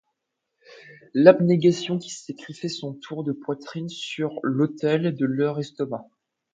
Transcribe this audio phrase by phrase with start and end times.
[1.13, 6.09] L’abnégation qui sacrifie son tour de poitrine sur l’autel de leurs estomacs.